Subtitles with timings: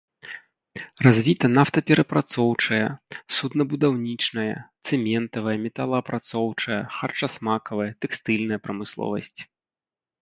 [1.07, 2.87] Развіта нафтаперапрацоўчая,
[3.35, 4.55] суднабудаўнічая,
[4.89, 9.39] цэментавая, металаапрацоўчая, харчасмакавая, тэкстыльная прамысловасць.